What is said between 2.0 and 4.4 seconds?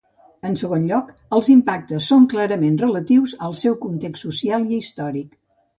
són clarament relatius al seu context